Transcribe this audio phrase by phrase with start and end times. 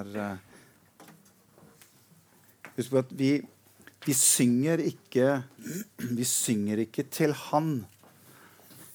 [0.00, 0.50] er eh,
[2.74, 3.32] Husk på at vi,
[4.02, 5.28] vi synger ikke
[6.16, 7.84] Vi synger ikke til han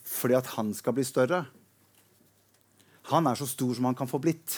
[0.09, 1.43] fordi at han skal bli større.
[3.11, 4.55] Han er så stor som han kan få blitt.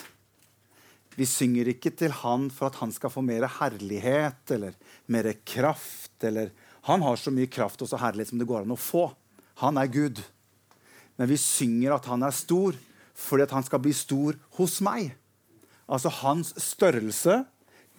[1.20, 4.78] Vi synger ikke til han for at han skal få mer herlighet eller
[5.12, 6.16] mer kraft.
[6.24, 6.54] Eller
[6.88, 9.10] han har så mye kraft og så herlighet som det går an å få.
[9.60, 10.24] Han er Gud.
[11.20, 12.80] Men vi synger at han er stor
[13.22, 15.12] fordi at han skal bli stor hos meg.
[15.92, 17.42] Altså hans størrelse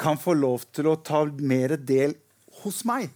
[0.00, 2.16] kan få lov til å ta mer del
[2.62, 3.10] hos meg.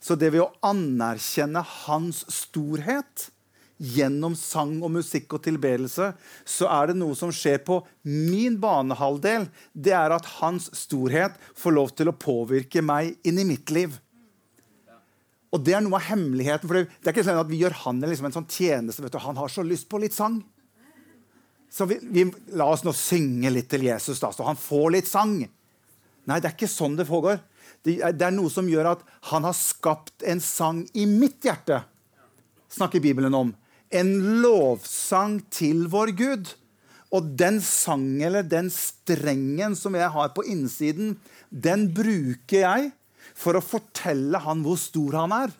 [0.00, 3.30] Så det ved å anerkjenne hans storhet
[3.76, 6.12] gjennom sang og musikk og tilbedelse,
[6.48, 9.48] så er det noe som skjer på min banehalvdel.
[9.72, 13.96] Det er at hans storhet får lov til å påvirke meg inn i mitt liv.
[15.54, 16.68] Og det er noe av hemmeligheten.
[16.68, 19.02] for Det er ikke sånn at vi gjør han liksom en sånn tjeneste.
[19.02, 20.42] du, Han har så lyst på litt sang.
[21.70, 22.24] Så vi, vi,
[22.56, 25.38] la oss nå synge litt til Jesus, da, så han får litt sang.
[26.26, 27.42] Nei, det er ikke sånn det foregår.
[27.86, 31.82] Det det er noe som gjør at han har skapt en sang i mitt hjerte.
[32.72, 33.52] Snakker Bibelen om
[33.94, 36.52] en lovsang til vår Gud.
[37.14, 41.14] Og den sangen eller den strengen som jeg har på innsiden,
[41.50, 42.90] den bruker jeg
[43.36, 45.54] for å fortelle han hvor stor han er.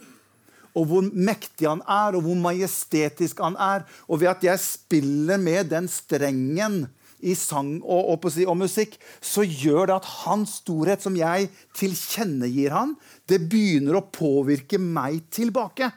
[0.77, 3.86] Og hvor mektig han er, og hvor majestetisk han er.
[4.06, 6.84] Og ved at jeg spiller med den strengen
[7.24, 12.74] i sang og, og, og, musikk, så gjør det at hans storhet, som jeg tilkjennegir
[12.77, 12.92] han,
[13.28, 15.91] det begynner å påvirke meg tilbake.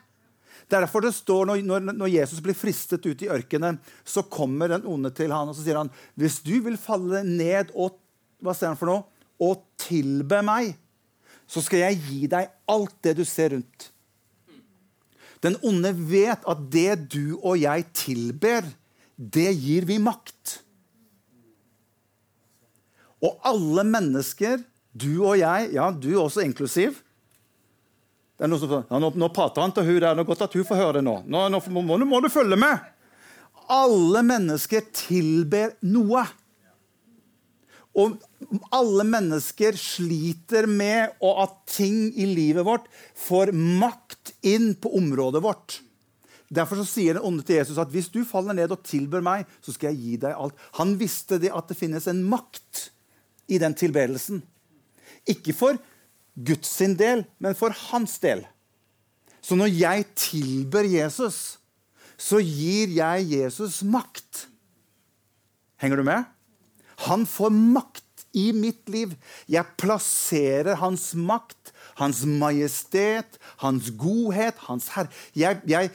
[0.70, 4.86] Derfor det står når, når, når, Jesus blir fristet ut i ørkenen, så kommer den
[4.88, 7.98] onde til han, og så sier han, hvis du vil falle ned og
[8.40, 9.04] hva sier han for noe?
[9.44, 10.76] Og tilbe meg,
[11.50, 13.90] så skal jeg gi deg alt det du ser rundt.
[15.44, 18.66] Den onde vet at det du og jeg tilber,
[19.16, 20.60] det gir vi makt.
[23.24, 24.62] Og alle mennesker,
[24.96, 27.00] du og jeg, ja, du også inklusiv,
[28.40, 30.14] det er noe som, ja, nå, nå prater han til hun der.
[30.16, 31.18] Det er godt at hun får høre det nå.
[31.28, 32.86] Nå, nå må, må, må, du følge med.
[33.76, 36.24] Alle mennesker tilber noe.
[38.00, 38.16] Og
[38.72, 42.88] alle mennesker sliter med at ting i livet vårt
[43.20, 45.80] får makt inn på området vårt.
[46.50, 49.76] Derfor sier den onde til Jesus at hvis du faller ned og tilbør meg, så
[49.76, 50.56] skal jeg gi deg alt.
[50.80, 52.88] Han visste det at det finnes en makt
[53.50, 54.42] i den tilbedelsen.
[55.30, 55.78] Ikke for
[56.34, 58.46] Guds sin del, men for hans del.
[59.42, 61.60] Så når jeg tilber Jesus,
[62.20, 64.48] så gir jeg Jesus makt.
[65.80, 66.26] Henger du med?
[67.08, 67.99] Han får makt
[68.38, 69.16] i mitt liv.
[69.50, 75.12] Jeg plasserer hans makt, hans majestet, hans godhet, hans herre.
[75.38, 75.92] Jeg, jeg,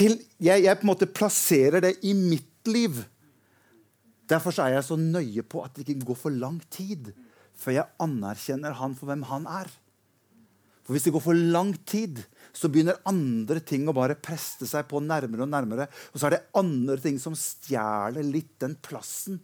[0.00, 3.02] jeg, jeg, på en måte plasserer det i mitt liv.
[4.30, 7.12] Derfor er jeg så nøye på at det ikke går for lang tid
[7.60, 9.68] før jeg anerkjenner han for hvem han er.
[10.86, 12.22] For Hvis det går for lang tid,
[12.56, 15.86] så begynner andre ting å bare preste seg på nærmere og nærmere.
[16.10, 19.38] Og så er det andre ting som stjeler litt den plassen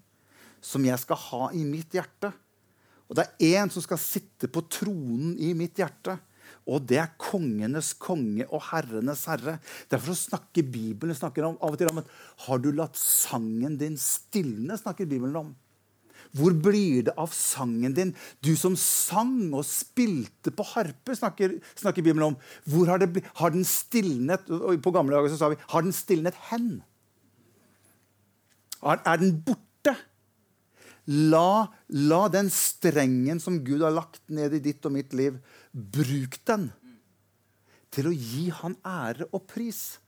[0.66, 2.32] som jeg skal ha i mitt hjerte.
[3.06, 6.16] Og det er én som skal sitte på tronen i mitt hjerte.
[6.66, 9.60] Og det er kongenes konge og herrenes herre.
[9.90, 12.10] Derfor snakker Bibelen snakker om, av og til om at
[12.46, 14.74] har du latt sangen din stilne.
[14.78, 15.54] snakker Bibelen om.
[16.34, 18.10] Hvor blir det av sangen din?
[18.42, 22.40] Du som sang og spilte på harpe, snakker, snakker Bibelen om.
[22.66, 24.50] Hvor har, det, har den stilnet
[24.82, 26.80] På gamle dager så sa vi har den stilnet hen?
[28.82, 29.65] Er, er den borte?
[31.06, 35.38] La, la den strengen som Gud har lagt ned i ditt og mitt liv,
[35.70, 36.70] bruk den
[37.94, 40.00] til å gi han ære og pris.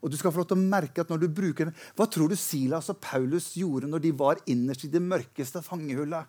[0.00, 2.30] Og du skal få lov til å merke at når du bruker den, Hva tror
[2.30, 6.24] du Silas og Paulus gjorde når de var innerst i det mørkeste fangehullet?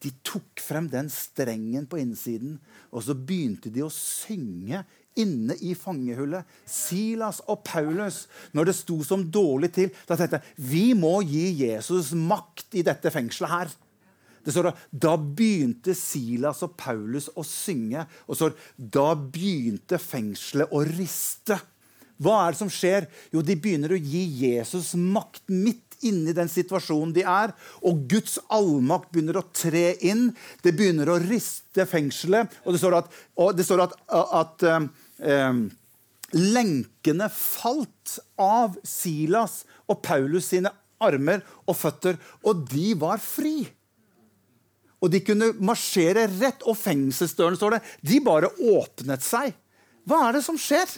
[0.00, 2.58] De tok frem den strengen på innsiden,
[2.92, 4.82] og så begynte de å synge
[5.22, 6.46] inne i fangehullet.
[6.68, 8.24] Silas og Paulus,
[8.56, 12.84] når det sto som dårlig til, da tenkte jeg vi må gi Jesus makt i
[12.86, 13.74] dette fengselet her.
[14.46, 14.74] Det står da,
[15.08, 21.58] da begynte Silas og Paulus å synge, og så da begynte fengselet å riste.
[22.22, 23.08] Hva er det som skjer?
[23.34, 27.52] Jo, de begynner å gi Jesus makt midt inni den situasjonen de er.
[27.84, 30.28] Og Guds allmakt begynner å tre inn.
[30.62, 32.52] Det begynner å riste fengselet.
[32.64, 33.10] Og det står at,
[33.56, 33.98] det står at,
[34.40, 34.88] at um,
[35.20, 35.66] um,
[36.36, 40.72] lenkene falt av Silas og Paulus sine
[41.02, 42.16] armer og føtter,
[42.46, 43.66] og de var fri.
[45.04, 49.52] Og de kunne marsjere rett, og fengselsdørene står det, de bare åpnet seg.
[50.08, 50.88] Hva er det som skjer?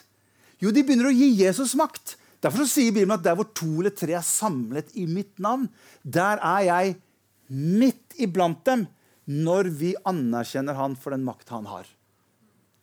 [0.63, 2.17] Jo, de begynner å gi Jesus makt.
[2.43, 5.67] Derfor sier Bibelen at der hvor to eller tre er samlet i mitt navn,
[6.03, 6.97] der er jeg
[7.49, 8.87] midt iblant dem
[9.29, 11.89] når vi anerkjenner han for den makt han har.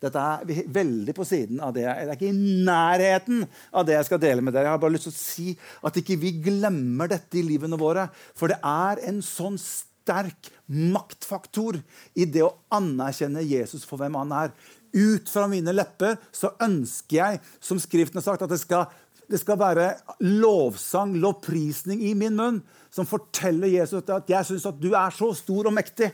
[0.02, 1.86] Dette er veldig på siden av det.
[1.86, 4.68] Det er ikke i nærheten av det jeg skal dele med dere.
[4.68, 5.52] Jeg har bare lyst til å si
[5.88, 8.08] at ikke vi glemmer dette i livene våre.
[8.36, 11.78] For det er en sånn sterk maktfaktor
[12.14, 14.52] i det å anerkjenne Jesus for hvem han er.
[14.96, 18.86] Ut fra mine lepper så ønsker jeg, som Skriften har sagt, at det skal,
[19.32, 19.88] det skal være
[20.20, 22.60] lovsang, lovprisning i min munn,
[22.92, 26.12] som forteller Jesus at jeg syns at du er så stor og mektig.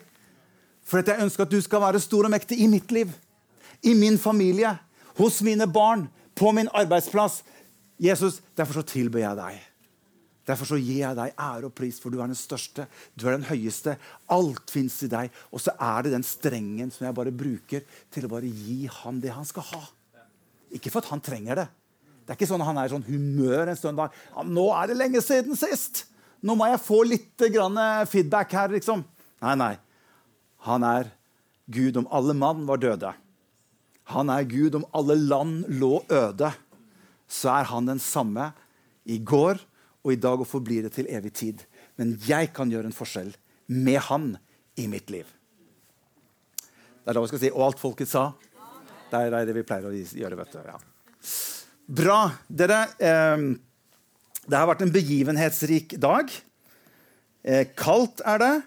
[0.86, 3.10] For jeg ønsker at du skal være stor og mektig i mitt liv
[3.82, 4.76] i min familie,
[5.18, 6.06] hos mine barn,
[6.38, 7.42] på min arbeidsplass.
[8.02, 9.60] Jesus, derfor så tilber jeg deg.
[10.48, 12.88] Derfor så gir jeg deg ære og pris, for du er den største.
[13.14, 13.94] Du er den høyeste.
[14.32, 15.30] Alt fins i deg.
[15.54, 19.20] Og så er det den strengen som jeg bare bruker til å bare gi ham
[19.22, 19.82] det han skal ha.
[20.74, 21.68] Ikke for at han trenger det.
[22.22, 24.02] Det er ikke sånn at han er i sånn humør en.
[24.02, 26.06] Ja, 'Nå er det lenge siden sist!
[26.42, 27.38] Nå må jeg få litt
[28.10, 29.04] feedback her.' liksom.
[29.42, 29.74] Nei, nei.
[30.66, 31.10] Han er
[31.70, 33.14] Gud om alle mann var døde.
[34.10, 34.74] Han er Gud.
[34.74, 36.52] Om alle land lå øde,
[37.28, 38.50] så er han den samme
[39.04, 39.60] i går
[40.02, 41.62] og i dag og forblir det til evig tid.
[41.96, 43.32] Men jeg kan gjøre en forskjell
[43.72, 44.32] med han
[44.80, 45.26] i mitt liv.
[47.02, 48.32] Det er da vi skal si 'og alt folket sa'.
[49.10, 50.36] Det er det vi pleier å gjøre.
[50.36, 50.58] vet du.
[50.58, 50.78] Ja.
[51.88, 52.32] Bra.
[52.48, 53.36] Dere, eh,
[54.48, 56.30] det har vært en begivenhetsrik dag.
[57.44, 58.62] Eh, kaldt er det.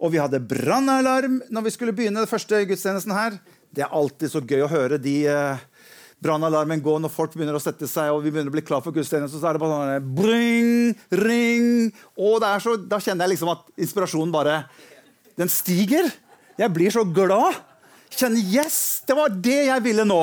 [0.00, 3.38] Og vi hadde brannalarm når vi skulle begynne den første gudstjenesten her.
[3.74, 5.64] Det er alltid så gøy å høre de eh,
[6.22, 8.94] brannalarmen gå når folk begynner å sette seg og vi begynner å bli klar for
[8.94, 9.40] gudstjeneste.
[9.40, 10.94] Så er det bare sånn bring,
[11.24, 11.68] ring.
[12.16, 14.64] Og så, da kjenner jeg liksom at inspirasjonen bare
[15.34, 16.06] Den stiger.
[16.54, 17.58] Jeg blir så glad.
[18.14, 19.02] Kjenner Yes!
[19.06, 20.22] Det var det jeg ville nå.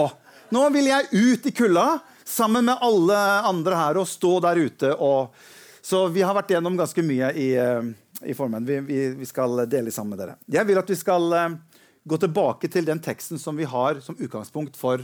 [0.55, 3.17] Nå vil jeg ut i kulda sammen med alle
[3.47, 4.93] andre her og stå der ute.
[4.95, 5.35] Og,
[5.83, 7.91] så vi har vært gjennom ganske mye i, eh,
[8.23, 8.63] i formen.
[8.67, 10.37] Vi, vi, vi, skal dele sammen med dere.
[10.47, 11.59] Jeg vil at vi skal eh,
[12.07, 15.03] gå tilbake til den teksten som vi har som utgangspunkt for,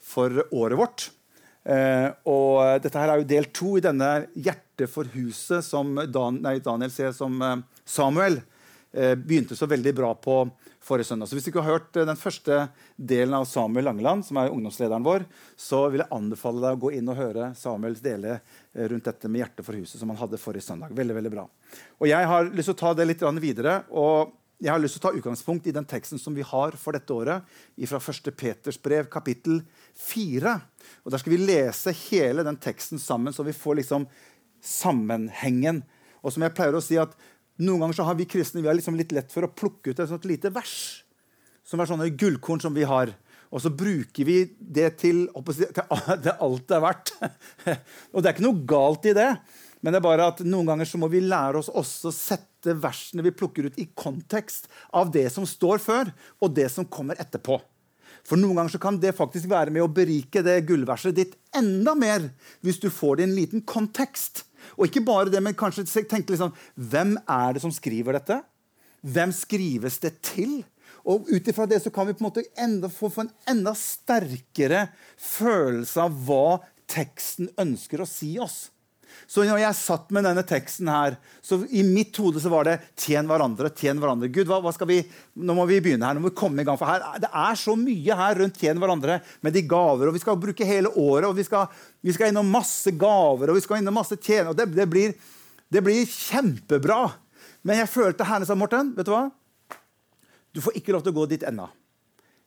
[0.00, 1.08] for året vårt.
[1.68, 6.40] Eh, og dette her er jo del to i denne 'Hjertet for huset' som Dan,
[6.40, 8.40] nei, Daniel ser som eh, Samuel
[8.92, 10.46] eh, begynte så veldig bra på
[10.80, 11.28] forrige søndag.
[11.28, 14.52] Så Hvis du ikke har hørt eh, den første delen av Samuel Langeland, som er
[14.54, 18.88] ungdomslederen vår, så vil jeg anbefale deg å gå inn og høre Samuels dele eh,
[18.88, 20.94] rundt dette med 'Hjertet for huset', som han hadde forrige søndag.
[20.96, 21.48] Veldig, veldig bra.
[22.00, 23.82] Og Jeg har lyst til å ta det litt videre.
[23.90, 26.96] og jeg har lyst til å ta utgangspunkt i den teksten som vi har for
[26.96, 27.46] dette året,
[27.86, 28.30] fra 1.
[28.34, 29.60] Peters brev, kapittel
[30.02, 30.54] 4.
[31.04, 34.08] Og Der skal vi lese hele den teksten sammen, så vi får liksom
[34.64, 35.84] sammenhengen.
[36.22, 37.14] Og som jeg pleier å si at
[37.58, 39.98] Noen ganger så har vi kristne vi har liksom litt lett for å plukke ut
[39.98, 41.02] et sånt lite vers.
[41.66, 43.10] Som er sånne gullkorn som vi har.
[43.50, 45.82] Og så bruker vi det til, til
[46.44, 47.14] alt det er verdt.
[48.12, 49.32] og det er ikke noe galt i det.
[49.80, 52.74] Men det er bare at noen ganger så må vi lære oss også å sette
[52.82, 54.66] versene vi plukker ut, i kontekst
[54.96, 56.10] av det som står før,
[56.42, 57.60] og det som kommer etterpå.
[58.26, 61.94] For noen ganger så kan det faktisk være med å berike det gullverset ditt enda
[61.96, 62.30] mer
[62.66, 64.44] hvis du får det i en liten kontekst.
[64.76, 68.40] Og ikke bare det, men kanskje tenke litt sånn Hvem er det som skriver dette?
[69.06, 70.60] Hvem skrives det til?
[71.08, 73.72] Og ut ifra det så kan vi på en måte enda, få, få en enda
[73.78, 76.58] sterkere følelse av hva
[76.90, 78.66] teksten ønsker å si oss.
[79.26, 82.76] Så når jeg satt med denne teksten her, så i mitt hode så var det
[82.96, 83.74] 'tjen hverandre'.
[83.74, 84.30] tjen hverandre.
[84.32, 85.02] Gud, hva, hva, skal vi,
[85.36, 86.14] Nå må vi begynne her.
[86.14, 88.78] nå må vi komme i gang, for her, Det er så mye her rundt 'tjen
[88.78, 90.08] hverandre' med de gaver.
[90.08, 91.66] og Vi skal bruke hele året, og vi skal,
[92.02, 94.50] vi skal innom masse gaver og vi skal innom masse tjener.
[94.50, 95.14] og det, det, blir,
[95.70, 97.12] det blir kjempebra.
[97.64, 99.30] Men jeg følte Herren sa, Morten, vet du hva?
[100.54, 101.68] Du får ikke lov til å gå dit ennå.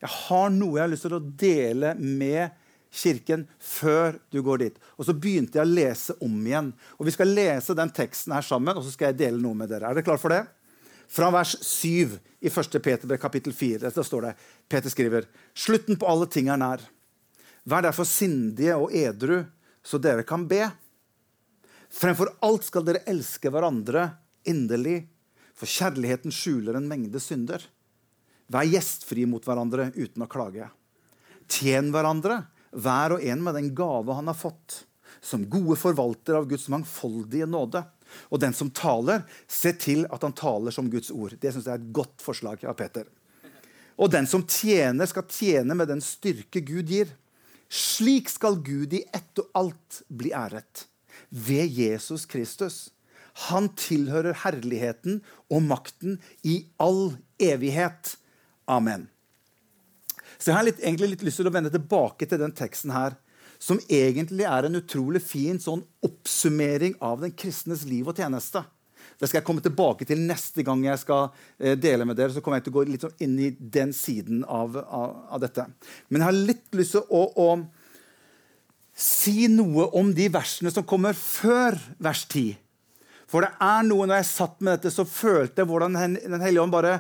[0.02, 2.50] Jeg har noe jeg har lyst til å dele med
[2.92, 4.80] kirken før du går dit.
[5.00, 6.72] Og så begynte jeg å lese om igjen.
[7.00, 9.72] Og Vi skal lese den teksten her sammen, og så skal jeg dele noe med
[9.72, 9.88] dere.
[9.90, 10.44] Er dere klar for det?
[11.12, 12.80] Fra vers 7 i 1.
[12.84, 13.82] Peter kapittel 4.
[13.84, 14.36] Dette står det.
[14.70, 16.84] Peter skriver.: Slutten på alle ting er nær.
[17.64, 19.44] Vær derfor sindige og edru,
[19.84, 20.64] så dere kan be.
[21.92, 24.08] Fremfor alt skal dere elske hverandre
[24.48, 25.04] inderlig,
[25.54, 27.62] for kjærligheten skjuler en mengde synder.
[28.52, 30.72] Vær gjestfrie mot hverandre uten å klage.
[31.52, 34.84] Tjen hverandre hver og en med den gave han har fått,
[35.22, 37.84] som gode forvalter av Guds mangfoldige nåde.
[38.32, 41.38] Og den som taler, se til at han taler som Guds ord.
[41.40, 43.08] Det synes jeg er et godt forslag av Peter.
[44.02, 47.12] Og den som tjener, skal tjene med den styrke Gud gir.
[47.72, 50.88] Slik skal Gud i ett og alt bli æret.
[51.30, 52.90] Ved Jesus Kristus.
[53.48, 58.18] Han tilhører herligheten og makten i all evighet.
[58.68, 59.08] Amen.
[60.42, 63.14] Så jeg har litt, egentlig litt lyst til å vende tilbake til den teksten her,
[63.62, 68.64] som egentlig er en utrolig fin sånn oppsummering av den kristnes liv og tjeneste.
[69.22, 71.28] Det skal jeg komme tilbake til neste gang jeg skal
[71.62, 72.34] eh, dele med dere.
[72.34, 75.44] så kommer jeg til å gå litt sånn inn i den siden av, av, av
[75.44, 75.68] dette.
[76.10, 77.48] Men jeg har litt lyst til å, å,
[78.98, 82.58] si noe om de versene som kommer før vers 10.
[83.30, 86.66] For det er noe når jeg satt med dette, så følte jeg hvordan Den hellige
[86.66, 86.98] ånd bare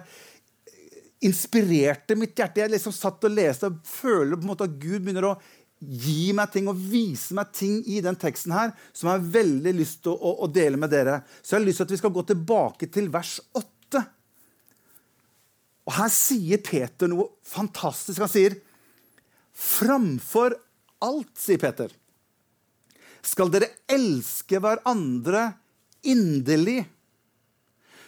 [1.21, 2.63] inspirerte mitt hjerte.
[2.63, 5.35] Jeg liksom satt og leste og føler på en måte at Gud begynner å
[5.81, 9.73] gi meg ting og vise meg ting i den teksten her som jeg har veldig
[9.79, 11.21] lyst til å, å, å, dele med dere.
[11.41, 14.03] Så jeg har lyst til at vi skal gå tilbake til vers 8.
[15.89, 18.21] Og her sier Peter noe fantastisk.
[18.21, 18.59] Han sier
[19.61, 20.53] Framfor
[21.03, 21.91] alt, sier Peter,
[23.21, 25.49] skal dere elske hverandre
[26.07, 26.85] inderlig.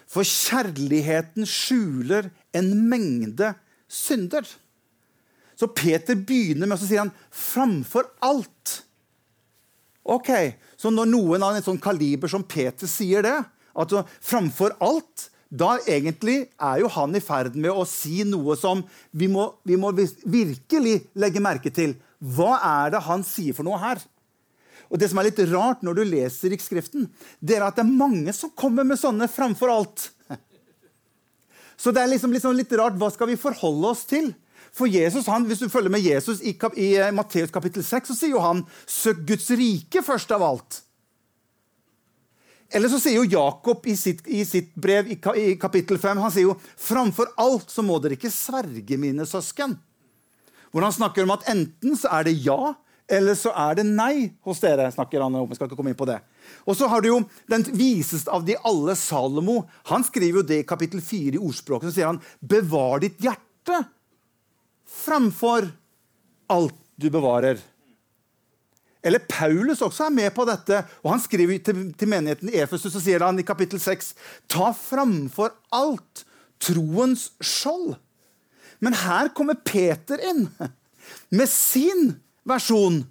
[0.10, 3.54] For kjærligheten skjuler en mengde
[3.90, 4.48] synder.
[5.56, 8.82] Så Peter begynner med å si han, 'framfor alt'.
[10.04, 10.30] Ok,
[10.78, 15.78] Så når noen av en sånn kaliber som Peter sier det, at framfor alt, da
[15.88, 19.94] egentlig er jo han i ferd med å si noe som vi må, vi må
[19.94, 21.96] virkelig legge merke til.
[22.20, 24.02] Hva er det han sier for noe her?
[24.90, 27.08] Og det som er litt rart når du leser Riksskriften,
[27.42, 30.10] det er at det er mange som kommer med sånne framfor alt.
[31.84, 32.96] Så det er liksom, liksom litt rart.
[32.96, 34.32] Hva skal vi forholde oss til?
[34.74, 38.16] For Jesus, han, Hvis du følger med Jesus i, i uh, Matteus kapittel 6, så
[38.18, 40.80] sier jo han 'søk Guds rike først av alt'.
[42.74, 46.32] Eller så sier jo Jakob i sitt, i sitt brev i, i, kapittel 5 han
[46.34, 49.76] sier jo 'framfor alt så må dere ikke sverge, mine søsken'.
[50.72, 52.74] Hvor han snakker om at enten så er det ja,
[53.12, 54.90] eller så er det nei hos dere.
[54.90, 55.50] snakker han om.
[55.50, 56.18] Jeg skal ikke komme inn på det.
[56.68, 57.20] Og så har du jo
[57.52, 59.64] den viseste av de alle, Salomo.
[59.92, 61.90] Han skriver jo det i kapittel 4 i ordspråket.
[61.90, 63.86] Så sier han 'bevar ditt hjerte'
[64.88, 65.72] framfor
[66.48, 67.58] alt du bevarer.
[69.04, 70.86] Eller Paulus også er med på dette.
[71.04, 74.14] og Han skriver til, til menigheten i Efesus og sier han i kapittel 6.:
[74.48, 76.24] Ta framfor alt
[76.64, 77.98] troens skjold.
[78.80, 80.48] Men her kommer Peter inn
[81.32, 82.14] med sin
[82.48, 83.04] versjon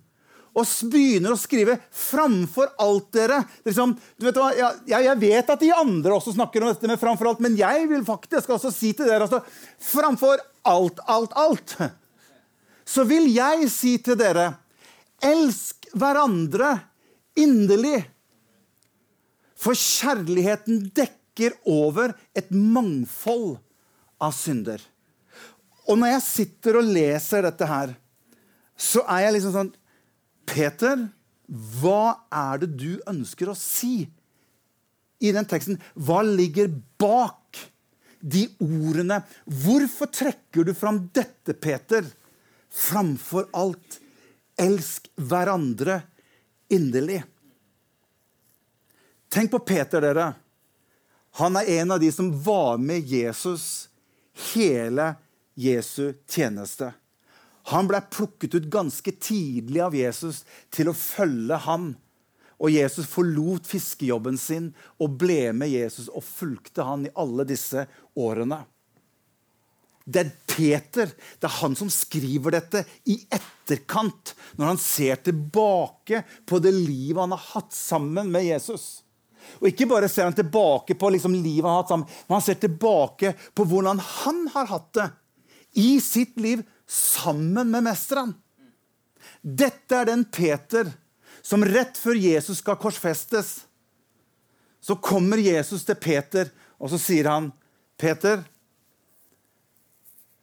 [0.53, 3.41] og begynner å skrive 'framfor alt dere'.
[3.65, 7.31] Liksom, vet hva, jeg, jeg, vet at de andre også snakker om dette med 'framfor
[7.31, 9.41] alt', men jeg vil faktisk også si til dere altså,
[9.81, 11.77] 'framfor alt, alt, alt'.
[12.85, 14.59] Så vil jeg si til dere,
[15.23, 16.83] elsk hverandre
[17.39, 18.05] inderlig.
[19.57, 23.57] For kjærligheten dekker over et mangfold
[24.21, 24.83] av synder.
[25.89, 27.95] Og når jeg sitter og leser dette her,
[28.77, 29.73] så er jeg liksom sånn
[30.49, 31.09] Peter,
[31.47, 34.07] hva er det du ønsker å si
[35.23, 35.79] i den teksten?
[35.95, 36.71] Hva ligger
[37.01, 37.61] bak
[38.21, 39.21] de ordene?
[39.45, 42.07] Hvorfor trekker du fram dette, Peter,
[42.71, 43.99] framfor alt?
[44.61, 46.03] Elsk hverandre
[46.73, 47.23] inderlig.
[49.33, 50.33] Tenk på Peter, dere.
[51.41, 53.89] Han er en av de som var med Jesus
[54.53, 55.15] hele
[55.55, 56.93] Jesu tjeneste.
[57.71, 60.43] Han ble plukket ut ganske tidlig av Jesus
[60.75, 61.93] til å følge ham.
[62.63, 64.71] Og Jesus forlot fiskejobben sin
[65.03, 67.87] og ble med Jesus og fulgte han i alle disse
[68.19, 68.63] årene.
[70.03, 76.25] Det er Peter det er han som skriver dette i etterkant, når han ser tilbake
[76.47, 79.03] på det livet han har hatt sammen med Jesus.
[79.61, 82.47] Og Ikke bare ser han tilbake på liksom livet han har hatt sammen, men han
[82.47, 85.09] ser tilbake på hvordan han har hatt det
[85.83, 86.63] i sitt liv
[86.93, 88.35] sammen med mesteren.
[89.41, 90.91] Dette er den Peter
[91.43, 93.65] som rett før Jesus skal korsfestes,
[94.83, 97.53] så kommer Jesus til Peter, og så sier han,
[97.97, 98.43] 'Peter,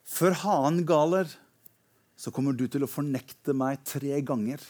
[0.08, 1.28] før hanen galer,
[2.16, 4.64] så kommer du til å fornekte meg tre ganger.'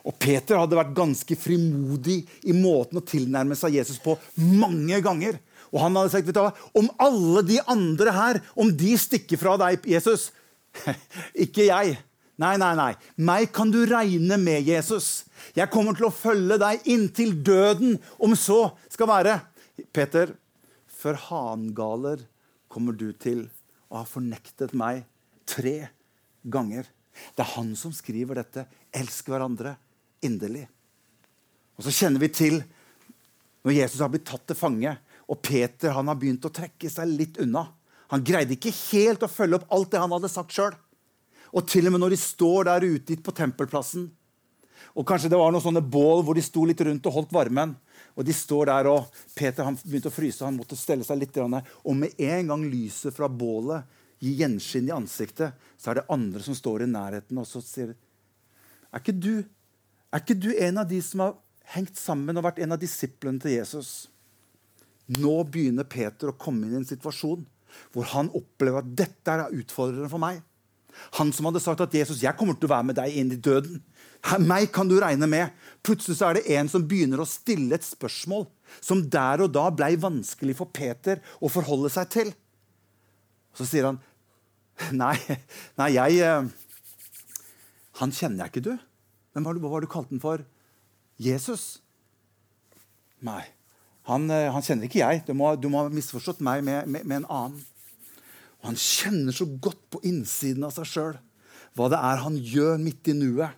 [0.00, 5.36] Og Peter hadde vært ganske frimodig i måten å tilnærme seg Jesus på mange ganger.
[5.70, 9.40] Og han hadde sagt vet du hva, om alle de andre her om de stikker
[9.40, 10.30] fra deg, Jesus
[11.44, 11.96] Ikke jeg.
[12.40, 12.92] Nei, nei, nei.
[13.20, 15.26] Meg kan du regne med, Jesus.
[15.56, 19.34] Jeg kommer til å følge deg inntil døden, om så skal være.
[19.92, 20.32] Peter,
[20.86, 22.22] før hangaler
[22.70, 23.48] kommer du til
[23.90, 25.02] å ha fornektet meg
[25.48, 25.90] tre
[26.46, 26.88] ganger.
[27.34, 28.64] Det er han som skriver dette.
[28.94, 29.74] Elsk hverandre
[30.24, 30.64] inderlig.
[31.76, 32.60] Og så kjenner vi til
[33.66, 34.94] når Jesus har blitt tatt til fange,
[35.30, 37.68] og Peter han har begynt å trekke seg litt unna.
[38.10, 40.74] Han greide ikke helt å følge opp alt det han hadde sagt sjøl.
[41.54, 44.08] Og til og med når de står der ute på tempelplassen,
[44.98, 47.76] og kanskje det var noen sånne bål hvor de sto litt rundt og holdt varmen,
[48.18, 49.06] og de står der, og
[49.38, 51.36] Peter han begynte å fryse, han måtte stelle seg litt.
[51.38, 53.86] Og med en gang lyset fra bålet
[54.20, 57.94] gir gjenskinn i ansiktet, så er det andre som står i nærheten og så sier
[58.90, 59.44] er ikke, du,
[60.10, 61.36] er ikke du en av de som har
[61.76, 64.10] hengt sammen og vært en av disiplene til Jesus?
[65.18, 67.42] Nå begynner Peter å komme inn i en situasjon
[67.94, 70.40] hvor han opplever at dette er utfordrende for meg.
[71.18, 73.38] Han som hadde sagt at Jesus, jeg kommer til å være med deg inn i
[73.38, 73.80] døden.
[74.42, 75.54] Meg kan du regne med.
[75.86, 78.46] Plutselig så er det en som begynner å stille et spørsmål
[78.82, 82.32] som der og da ble vanskelig for Peter å forholde seg til.
[83.56, 84.00] Så sier han,
[85.02, 85.16] nei,
[85.80, 86.50] nei jeg eh,
[88.00, 88.74] Han kjenner jeg ikke, du.
[89.34, 90.44] Men hva, hva var du kalt den for?
[91.20, 91.80] Jesus?
[93.26, 93.42] Nei.
[94.10, 95.24] Han, eh, han, kjenner ikke jeg.
[95.26, 97.66] Du må, du må ha misforstått meg med, med, med, en annen.
[98.60, 101.18] Og Han kjenner så godt på innsiden av seg sjøl
[101.78, 103.54] hva det er han gjør midt i nuet.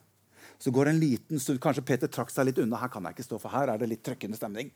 [0.61, 2.79] Så går det en liten stund, Kanskje Peter trakk seg litt unna.
[2.79, 4.69] Her kan jeg ikke stå, for her er det litt trøkkende stemning.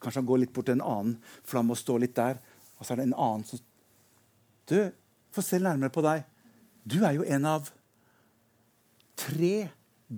[0.00, 2.38] Kanskje han går litt bort til en annen flamme og står litt der.
[2.78, 3.64] Og så er det en annen som
[4.68, 4.78] Du,
[5.32, 6.24] få se nærmere på deg.
[6.84, 7.72] Du er jo en av
[9.18, 9.68] Tre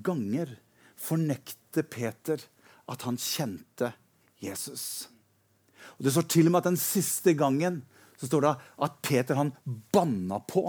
[0.05, 0.53] ganger
[1.01, 2.43] fornekter Peter
[2.93, 3.95] at han kjente
[4.41, 5.09] Jesus.
[5.99, 7.83] Og Det står til og med at den siste gangen
[8.21, 8.55] så står det
[8.85, 9.55] at Peter han
[9.93, 10.67] banna på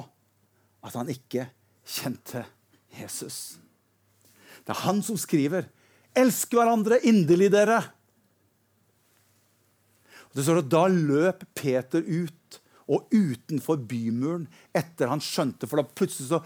[0.82, 1.50] at han ikke
[1.88, 2.46] kjente
[2.96, 3.58] Jesus.
[4.63, 5.68] Det er han som skriver.
[6.18, 7.80] Elsk hverandre inderlig, dere.
[10.30, 12.60] Og det står at Da løp Peter ut
[12.92, 16.42] og utenfor bymuren etter han skjønte, for da plutselig så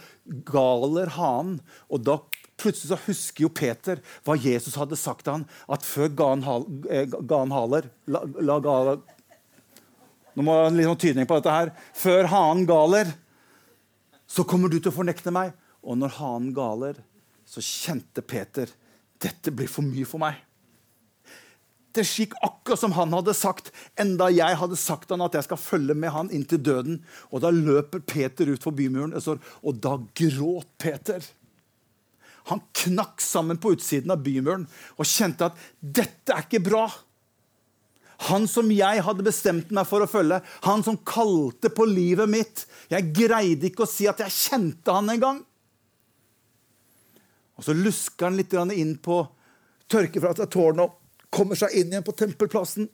[0.45, 1.57] galer hanen.
[1.89, 2.19] Og da
[2.59, 6.79] plutselig så husker jo Peter hva Jesus hadde sagt til han, at før ga han,
[6.89, 8.97] eh, ga haler la, la gale,
[10.35, 11.69] Nå må jeg ha litt tydning på dette her.
[11.95, 13.13] Før hanen galer,
[14.27, 15.53] så kommer du til å fornekte meg.
[15.85, 16.99] Og når hanen galer,
[17.47, 18.67] så kjente Peter
[19.21, 20.41] dette blir for mye for meg.
[21.95, 25.61] Det gikk akkurat som han hadde sagt, enda jeg hadde sagt han at jeg skal
[25.61, 26.97] følge med han inn til døden.
[27.31, 31.23] Og da løper Peter ut for bymuren, og da gråt Peter.
[32.51, 36.85] Han knakk sammen på utsiden av bymuren og kjente at dette er ikke bra.
[38.29, 42.65] Han som jeg hadde bestemt meg for å følge, han som kalte på livet mitt.
[42.91, 45.41] Jeg greide ikke å si at jeg kjente han engang.
[47.55, 49.21] Og så lusker han litt inn på
[49.91, 52.87] tørker fra tårnet og kommer seg inn igjen på tempelplassen.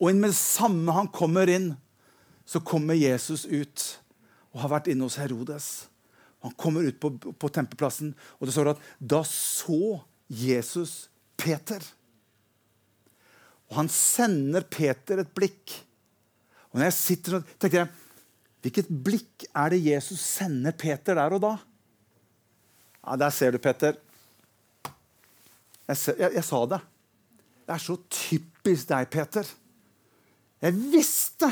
[0.00, 1.74] Og med det samme han kommer inn,
[2.44, 3.84] så kommer Jesus ut
[4.52, 5.86] og har vært inne hos Herodes.
[6.44, 11.08] Han kommer ut på, på tempelplassen, og det står at da så Jesus
[11.40, 11.80] Peter.
[13.72, 15.78] Og han sender Peter et blikk.
[16.70, 17.92] Og når jeg sitter og tenker jeg,
[18.64, 21.52] Hvilket blikk er det Jesus sender Peter der og da?
[23.04, 23.98] Ja, Der ser du, Peter.
[25.84, 26.78] Jeg, jeg, jeg, sa det.
[27.66, 29.50] Det er så typisk deg, Peter.
[30.64, 31.50] Jeg visste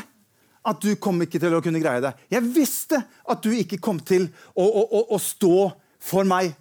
[0.62, 2.12] at du kom ikke til å kunne greie det.
[2.30, 5.72] Jeg visste at du ikke kom til å, å, å, stå
[6.02, 6.52] for meg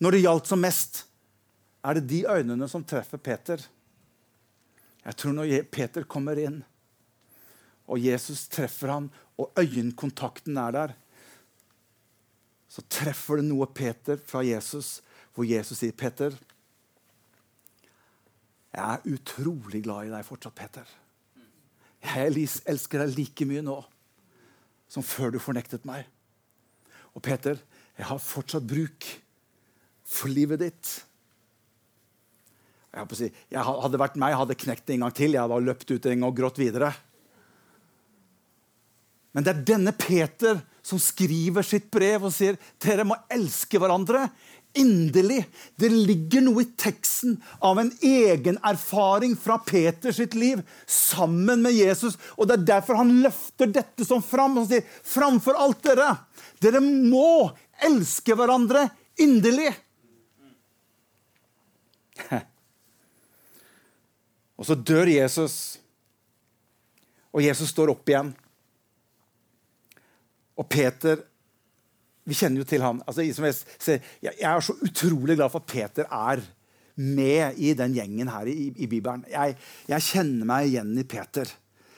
[0.00, 1.02] når det gjaldt som mest.
[1.84, 3.60] Er det de øynene som treffer Peter?
[5.04, 6.62] Jeg tror når Peter kommer inn,
[7.86, 10.94] og Jesus treffer ham, og øyekontakten er der,
[12.72, 15.00] så treffer det noe Peter fra Jesus,
[15.36, 16.34] hvor Jesus sier, 'Peter,
[18.76, 21.05] jeg er utrolig glad i deg fortsatt, Peter.'
[22.02, 23.80] 'Jeg elsker deg like mye nå
[24.88, 26.06] som før du fornektet meg.'
[27.16, 27.56] Og Peter,
[27.96, 29.06] jeg har fortsatt bruk
[30.04, 30.90] for livet ditt.
[32.96, 35.34] Jeg, si, jeg hadde vært meg, jeg hadde knekt det en gang til.
[35.34, 36.92] Jeg hadde løpt ut en gang og grått videre.
[39.36, 44.22] Men det er denne Peter som skriver sitt brev og sier dere må elske hverandre
[44.78, 45.42] inderlig.
[45.76, 52.18] Det ligger noe i teksten av en egenerfaring fra Peters sitt liv sammen med Jesus.
[52.36, 56.12] Og Det er derfor han løfter dette som fram og sier framfor alt dere,
[56.62, 57.50] dere må
[57.84, 58.88] elske hverandre
[59.20, 59.72] inderlig.
[64.56, 65.76] Og så dør Jesus,
[67.28, 68.30] og Jesus står opp igjen.
[70.56, 71.20] Og Peter
[72.26, 73.00] Vi kjenner jo til han.
[73.06, 76.42] Altså, jeg, jeg, er så utrolig glad for at Peter er
[76.96, 79.22] med i den gjengen her i, i Bibelen.
[79.30, 79.54] Jeg,
[79.86, 81.50] jeg, kjenner meg igjen i Peter.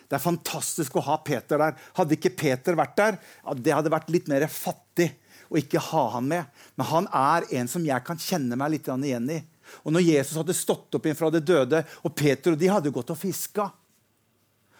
[0.08, 1.78] Det er fantastisk å ha Peter der.
[1.96, 3.18] Hadde ikke Peter vært der,
[3.56, 5.10] det hadde vært litt mer fattig
[5.48, 6.60] å ikke ha han med.
[6.76, 9.40] Men han er en som jeg kan kjenne meg litt igjen i.
[9.84, 12.92] Og når Jesus hadde stått opp inn fra det døde, og Peter og de hadde
[12.92, 13.68] gått og fiska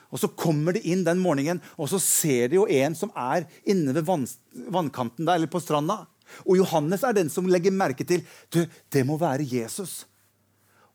[0.09, 3.45] og Så kommer de inn den morgenen, og så ser de jo en som er
[3.69, 4.27] inne ved vann,
[4.73, 6.07] vannkanten der, eller på stranda.
[6.45, 10.05] Og Johannes er den som legger merke til du, det må være Jesus.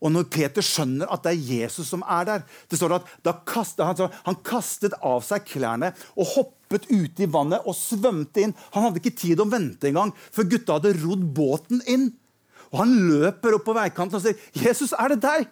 [0.04, 3.08] Og når Peter skjønner at det er Jesus som er der det står at
[3.48, 8.56] kastet, han, han, kastet av seg klærne og hoppet ute i vannet og svømte inn.
[8.76, 12.10] Han hadde ikke tid å vente engang, for gutta hadde rodd båten inn.
[12.74, 15.52] Og Han løper opp på veikanten og sier, 'Jesus, er det deg?'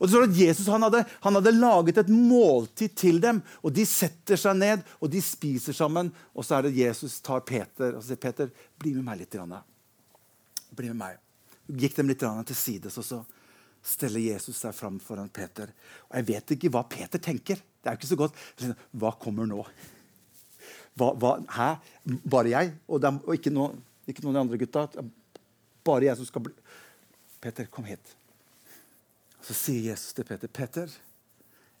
[0.00, 3.42] Og det står at Jesus han hadde, han hadde, laget et måltid til dem.
[3.60, 6.08] og De setter seg ned og de spiser sammen.
[6.32, 8.48] Og så er det Jesus tar Peter og sier Peter,
[8.80, 9.36] bli med meg litt.
[10.72, 11.20] Bli med meg.
[11.68, 13.20] Gikk dem litt til sides, og så
[13.86, 15.70] steller Jesus seg fram foran Peter.
[16.08, 17.60] Og Jeg vet ikke hva Peter tenker.
[17.60, 18.40] Det er jo ikke så godt.
[18.96, 19.60] Hva kommer nå?
[20.98, 21.68] Hva, hva, hæ?
[22.24, 22.72] Bare jeg?
[22.88, 23.76] Og, dem, og ikke, noen,
[24.08, 24.86] ikke, noen av de andre gutta?
[25.86, 26.56] Bare jeg som skal bli
[27.40, 28.16] Peter, kom hit.
[29.44, 30.90] Så sier Jesus til Peter, 'Peter,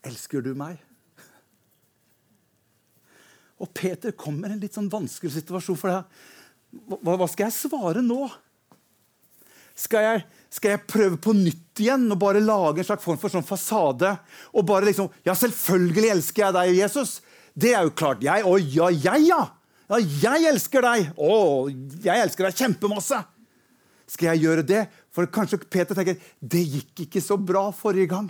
[0.04, 0.80] elsker du meg?'
[3.60, 5.76] Og Peter kommer i en litt sånn vanskelig situasjon.
[5.76, 6.04] for deg.
[6.88, 8.30] Hva, hva skal jeg svare nå?
[9.76, 13.32] Skal jeg, skal jeg, prøve på nytt igjen og bare lage en slags form for
[13.32, 14.14] sånn fasade?
[14.52, 17.20] Og bare liksom Ja, selvfølgelig elsker jeg deg, Jesus.
[17.54, 18.24] Det er jo klart.
[18.24, 19.42] Jeg, Å ja, jeg, ja.
[19.90, 21.12] Ja, jeg elsker deg.
[21.18, 23.20] Å, jeg elsker deg kjempemasse.
[24.10, 24.84] Skal jeg gjøre det?
[25.10, 28.28] For kanskje Peter tenker det gikk ikke så bra forrige gang.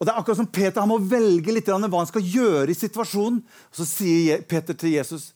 [0.00, 2.78] Og det er akkurat som Peter han må velge litt hva han skal gjøre i
[2.78, 3.42] situasjonen.
[3.42, 5.34] Og Så sier Peter til Jesus,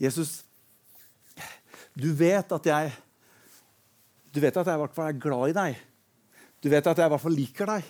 [0.00, 0.42] 'Jesus,
[1.94, 2.92] du vet at jeg
[4.32, 5.80] du vet at jeg i hvert fall er glad i deg.
[6.64, 7.88] Du vet at jeg i hvert fall liker deg.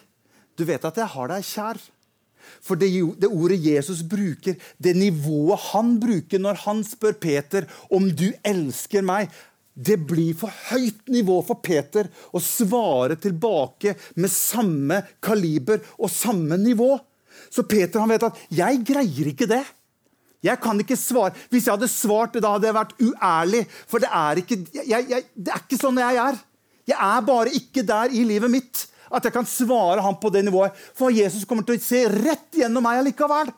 [0.58, 1.78] Du vet at jeg har deg kjær.
[2.58, 2.88] For det,
[3.22, 9.06] det, ordet Jesus bruker, det nivået han bruker når han spør Peter om du elsker
[9.06, 9.30] meg,
[9.72, 16.58] det blir for høyt nivå for Peter å svare tilbake med samme kaliber og samme
[16.60, 16.90] nivå.
[17.48, 19.72] Så Peter han vet at 'jeg greier ikke det'.
[20.42, 21.34] Jeg kan ikke svare.
[21.50, 23.66] Hvis jeg hadde svart da hadde jeg vært uærlig.
[23.86, 26.38] For det er ikke, jeg, jeg, det er ikke sånn jeg er.
[26.86, 30.44] Jeg er bare ikke der i livet mitt at jeg kan svare ham på det
[30.44, 30.74] nivået.
[30.98, 33.52] For Jesus kommer til å se rett gjennom meg allikevel.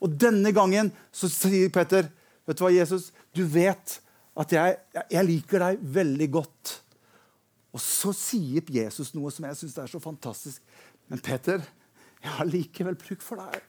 [0.00, 2.08] Og denne gangen så sier Peter,
[2.46, 3.12] 'Vet du hva, Jesus?
[3.34, 4.00] Du vet
[4.38, 4.76] at jeg,
[5.10, 6.76] jeg liker deg veldig godt.'
[7.70, 10.62] Og så sier Jesus noe som jeg syns er så fantastisk.
[11.08, 11.62] 'Men Peter,
[12.22, 13.62] jeg har likevel bruk for deg.'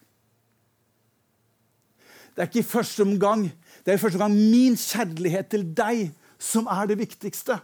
[2.32, 3.44] Det er ikke i første omgang
[3.86, 7.58] det er i første omgang min kjærlighet til deg som er det viktigste.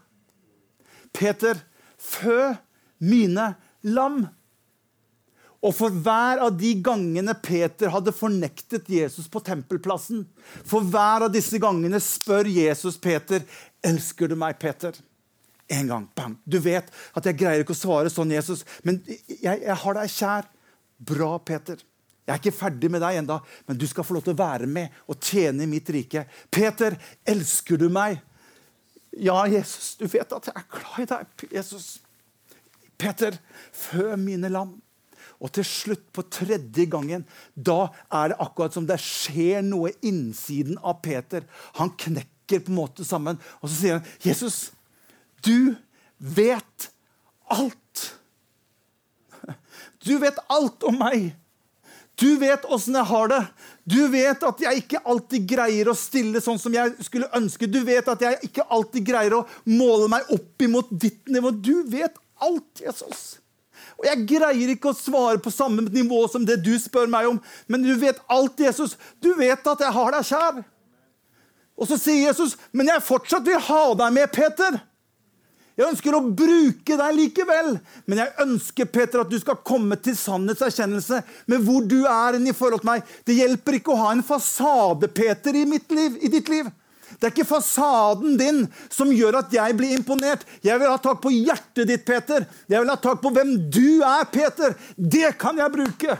[1.14, 1.60] Peter,
[1.98, 2.54] Fø
[3.00, 4.28] mine lam.
[5.66, 10.26] Og for hver av de gangene Peter hadde fornektet Jesus på tempelplassen,
[10.68, 13.42] for hver av disse gangene spør Jesus Peter,
[13.82, 14.98] 'Elsker du meg, Peter?'
[15.70, 16.08] En gang.
[16.16, 16.38] Bam.
[16.48, 20.14] Du vet at jeg greier ikke å svare sånn, Jesus, men jeg, jeg har deg
[20.14, 20.48] kjær.
[20.98, 21.82] Bra, Peter.
[22.28, 24.68] Jeg er ikke ferdig med deg enda, men du skal få lov til å være
[24.68, 26.26] med og tjene i mitt rike.
[26.52, 26.96] Peter,
[27.28, 28.22] elsker du meg?
[29.12, 31.46] Ja, Jesus, du vet at jeg er glad i deg.
[31.56, 31.88] Jesus.
[32.98, 33.38] Peter,
[33.72, 34.76] fø mine lam.
[35.38, 40.80] Og til slutt, på tredje gangen, da er det akkurat som det skjer noe innsiden
[40.82, 41.46] av Peter.
[41.78, 44.72] Han knekker på en måte sammen, og så sier han, 'Jesus,
[45.46, 45.76] du
[46.18, 46.92] vet
[47.50, 48.14] alt.'
[50.08, 51.34] Du vet alt om meg.
[52.18, 53.42] Du vet åssen jeg har det.
[53.86, 57.70] Du vet at jeg ikke alltid greier å stille sånn som jeg skulle ønske.
[57.70, 61.52] Du vet at jeg ikke alltid greier å måle meg opp imot ditt nivå.
[61.52, 63.38] Du vet alt, Jesus.
[63.98, 67.40] Og jeg greier ikke å svare på samme nivå som det du spør meg om.
[67.68, 68.98] Men du vet alt, Jesus.
[69.24, 70.62] Du vet at jeg har deg kjær.
[71.78, 74.80] Og så sier Jesus, men jeg fortsatt vil ha deg med, Peter.
[75.78, 77.76] Jeg ønsker å bruke deg likevel,
[78.10, 81.20] men jeg ønsker Peter, at du skal komme til sannhetserkjennelse
[81.54, 83.12] med hvor du er i forhold til meg.
[83.30, 86.72] Det hjelper ikke å ha en fasade, Peter, i, liv, i ditt liv.
[87.18, 88.60] Det er ikke fasaden din
[88.94, 90.46] som gjør at jeg blir imponert.
[90.62, 92.46] Jeg vil ha tak på hjertet ditt, Peter.
[92.70, 94.78] Jeg vil ha tak på hvem du er, Peter.
[94.96, 96.18] Det kan jeg bruke.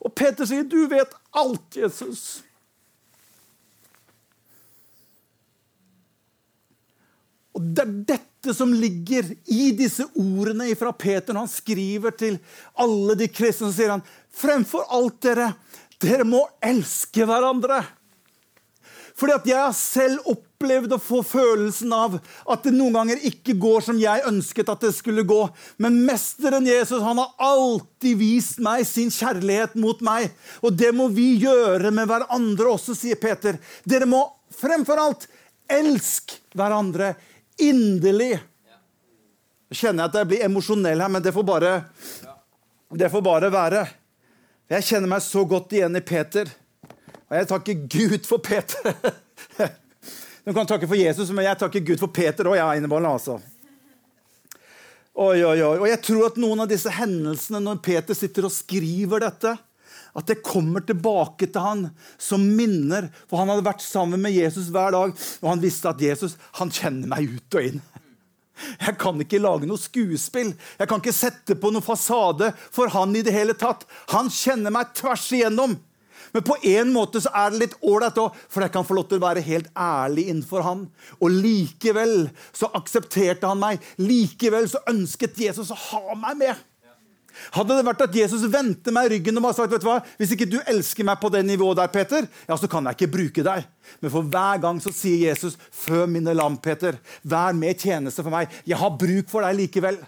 [0.00, 2.42] Og Peter sier, 'Du vet alt, Jesus'.
[7.54, 12.38] Og Det er dette som ligger i disse ordene fra Peter når han skriver til
[12.74, 13.68] alle de kristne.
[13.68, 15.50] Så sier han, fremfor alt dere,
[16.00, 17.82] dere må elske hverandre.
[19.20, 23.52] Fordi at jeg har selv opplevd å få følelsen av at det noen ganger ikke
[23.60, 25.42] går som jeg ønsket at det skulle gå.
[25.82, 30.30] Men mesteren Jesus han har alltid vist meg sin kjærlighet mot meg.
[30.64, 33.60] Og det må vi gjøre med hverandre også, sier Peter.
[33.84, 34.22] Dere må
[34.56, 35.28] fremfor alt
[35.70, 37.12] elsk hverandre
[37.60, 38.38] inderlig.
[39.70, 41.74] Jeg kjenner at jeg blir emosjonell her, men det får bare,
[42.96, 43.84] det får bare være.
[44.70, 46.48] Jeg kjenner meg så godt igjen i Peter.
[47.30, 48.90] Og jeg takker Gud for Peter.
[50.40, 53.34] Du kan takke for Jesus, men jeg takker Gud for Peter òg, jeg, altså.
[55.20, 55.74] Oi, oi, oi.
[55.76, 59.52] Og jeg tror at noen av disse hendelsene når Peter sitter og skriver dette,
[60.16, 61.84] at det kommer tilbake til han
[62.18, 63.10] som minner.
[63.28, 66.72] For han hadde vært sammen med Jesus hver dag, og han visste at Jesus han
[66.72, 67.84] kjenner meg ut og inn.
[68.80, 70.50] Jeg kan ikke lage noe skuespill.
[70.80, 73.86] Jeg kan ikke sette på noen fasade for han i det hele tatt.
[74.12, 75.78] Han kjenner meg tvers igjennom.
[76.34, 79.08] Men på en måte så er det litt ålreit òg, for jeg kan få lov
[79.10, 80.86] til å være helt ærlig innenfor han.
[81.20, 83.84] Og likevel så aksepterte han meg.
[84.00, 86.66] Likevel så ønsket Jesus å ha meg med.
[87.54, 90.48] Hadde det vært at Jesus vendte meg ryggen og sagt vet du hva, hvis ikke
[90.50, 93.66] du elsker meg på det nivået der, Peter, ja, så kan jeg ikke bruke deg.
[94.02, 96.98] Men for hver gang så sier Jesus, fø mine lam, Peter.
[97.22, 98.50] Vær med i tjeneste for meg.
[98.68, 100.00] Jeg har bruk for deg likevel.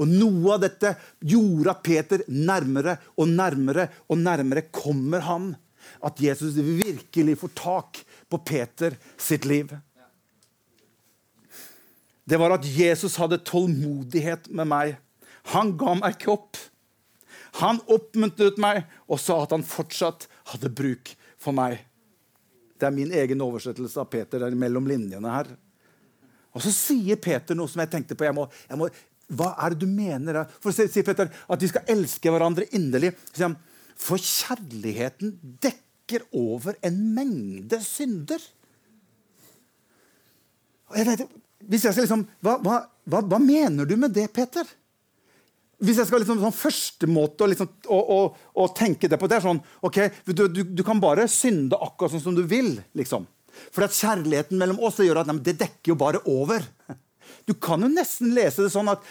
[0.00, 5.52] Og noe av dette gjorde at Peter nærmere og nærmere og nærmere kommer han.
[6.02, 9.72] At Jesus virkelig får tak på Peter sitt liv.
[12.24, 14.94] Det var at Jesus hadde tålmodighet med meg.
[15.52, 16.60] Han ga meg ikke opp.
[17.60, 21.82] Han oppmuntret meg og sa at han fortsatt hadde bruk for meg.
[22.78, 24.40] Det er min egen oversettelse av Peter.
[24.40, 25.50] Det er mellom linjene her.
[26.52, 28.26] Og så sier Peter noe som jeg tenkte på.
[28.26, 28.88] Jeg må, jeg må,
[29.32, 30.42] hva er det du mener?
[30.60, 33.14] For å si Peter, At vi skal elske hverandre inderlig.
[33.96, 38.42] For kjærligheten dekker over en mengde synder.
[40.92, 41.24] Jeg vet,
[41.70, 44.66] hvis jeg skal liksom, hva, hva, hva, hva mener du med det, Peter?
[45.82, 48.18] hvis jeg skal liksom, sånn første måte å, liksom, å, å,
[48.62, 52.14] å, tenke det på, det er sånn ok, du, du, du, kan bare synde akkurat
[52.14, 52.76] sånn som du vil.
[52.98, 53.26] liksom.
[53.74, 56.62] For at kjærligheten mellom oss gjør at nei, det dekker jo bare over.
[57.48, 59.02] Du kan jo nesten lese det sånn at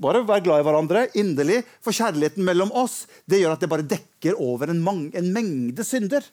[0.00, 1.62] bare vær glad i hverandre inderlig.
[1.84, 6.26] For kjærligheten mellom oss det gjør at det bare dekker over en, en mengde synder.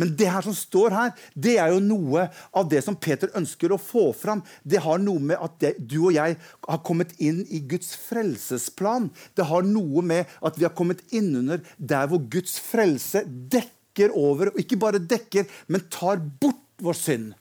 [0.00, 2.24] Men det her som står her, det er jo noe
[2.56, 4.40] av det som Peter ønsker å få fram.
[4.64, 9.10] Det har noe med at det, du og jeg har kommet inn i Guds frelsesplan.
[9.36, 14.54] Det har noe med at vi har kommet innunder der hvor Guds frelse dekker over,
[14.54, 17.34] og ikke bare dekker, men tar bort vår synd.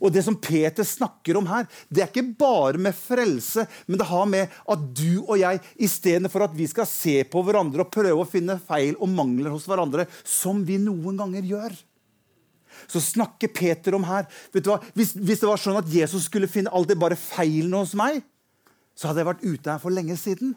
[0.00, 4.08] Og det som Peter snakker om her, det er ikke bare med frelse, men det
[4.08, 8.22] har med at du og jeg, istedenfor at vi skal se på hverandre og prøve
[8.22, 11.76] å finne feil og mangler hos hverandre, som vi noen ganger gjør,
[12.86, 16.26] så snakker Peter om her vet du hva, hvis, hvis det var sånn at Jesus
[16.28, 18.20] skulle finne alt det bare feilene hos meg,
[18.96, 20.52] så hadde jeg vært ute her for lenge siden.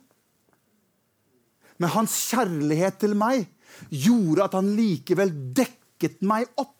[1.80, 3.48] Men hans kjærlighet til meg
[3.88, 6.76] gjorde at han likevel dekket meg opp.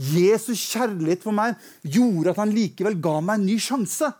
[0.00, 4.10] Jesus kjærlighet for meg gjorde at han likevel ga meg en ny sjanse.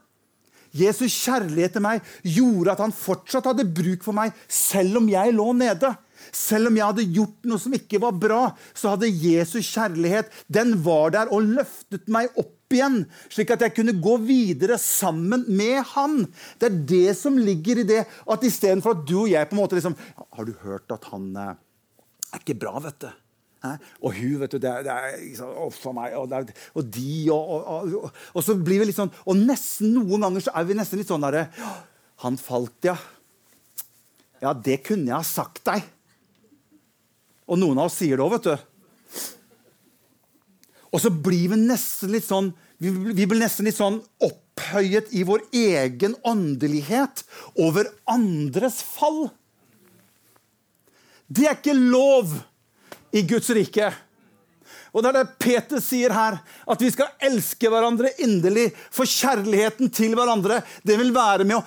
[0.74, 5.34] Jesus kjærlighet til meg gjorde at han fortsatt hadde bruk for meg, selv om jeg
[5.34, 5.92] lå nede.
[6.34, 8.42] Selv om jeg hadde gjort noe som ikke var bra,
[8.74, 13.74] så hadde Jesus kjærlighet den var der og løftet meg opp igjen, slik at jeg
[13.76, 16.24] kunne gå videre sammen med han.
[16.58, 19.62] Det er det som ligger i det at istedenfor at du og jeg på en
[19.62, 19.94] måte liksom
[20.34, 21.52] Har du hørt at han eh,
[22.32, 23.12] er ikke bra, vet du?
[24.04, 28.10] Og hun, vet du, det det er liksom, meg, og, det, og de og, og,
[28.34, 31.08] og, så blir vi litt sånn Og nesten noen ganger så er vi nesten litt
[31.08, 31.46] sånn derre
[32.24, 32.96] Han falt, ja.
[34.44, 35.86] Ja, det kunne jeg ha sagt deg.
[37.48, 39.30] Og noen av oss sier det òg, vet du.
[40.92, 45.22] Og så blir vi nesten litt sånn vi, vi blir nesten litt sånn opphøyet i
[45.24, 47.22] vår egen åndelighet
[47.64, 49.30] over andres fall.
[51.32, 52.34] Det er ikke lov
[53.14, 53.92] i Guds rike.
[54.94, 56.38] Og det er det Peter sier her,
[56.70, 58.70] at vi skal elske hverandre inderlig.
[58.94, 61.64] For kjærligheten til hverandre det vil være med å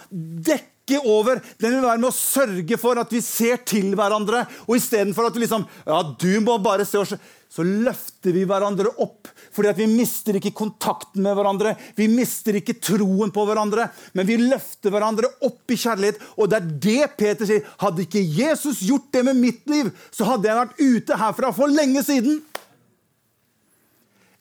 [0.48, 1.42] dekke over.
[1.60, 4.46] Den vil være med å sørge for at vi ser til hverandre.
[4.68, 7.18] Og istedenfor at vi liksom Ja, du må bare se oss
[7.50, 11.72] Så løfter vi hverandre opp fordi vi mister ikke kontakten med hverandre.
[11.98, 16.20] Vi mister ikke troen på hverandre, men vi løfter hverandre opp i kjærlighet.
[16.38, 17.66] Og det er det Peter sier.
[17.82, 21.74] Hadde ikke Jesus gjort det med mitt liv, så hadde jeg vært ute herfra for
[21.74, 22.44] lenge siden.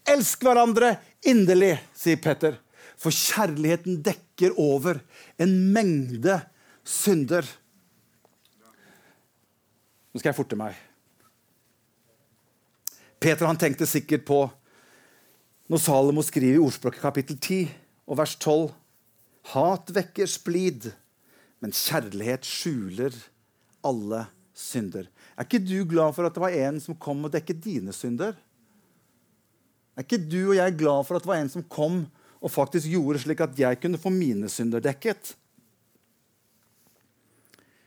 [0.06, 2.58] Elsk hverandre inderlig, sier Peter,
[3.00, 5.00] for kjærligheten dekker over
[5.42, 6.38] en mengde
[6.86, 7.48] synder.
[10.12, 10.76] Nå skal jeg forte meg.
[13.20, 14.44] Peter han tenkte sikkert på
[15.70, 17.62] når Salomo skriver i Ordspråket kapittel 10
[18.06, 18.68] og vers 12
[19.52, 20.88] Hat vekker splid,
[21.62, 23.14] men kjærlighet skjuler
[23.86, 24.24] alle
[24.56, 25.06] synder.
[25.38, 28.34] Er ikke du glad for at det var en som kom og dekket dine synder?
[29.94, 32.02] Er ikke du og jeg glad for at det var en som kom
[32.42, 35.36] og faktisk gjorde slik at jeg kunne få mine synder dekket?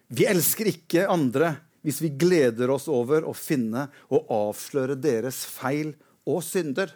[0.10, 5.94] Vi elsker ikke andre hvis vi gleder oss over å finne og avsløre deres feil
[6.30, 6.92] og synder.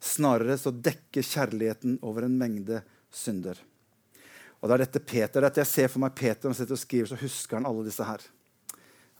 [0.00, 2.82] Snarere så dekker kjærligheten over en mengde
[3.12, 3.58] synder.
[4.60, 6.82] Og det er dette Peter, dette Jeg ser for meg Peter når han sitter og
[6.82, 8.24] skriver, så husker han alle disse her.